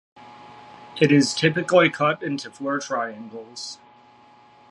[0.99, 3.77] It is typically cut into four triangles.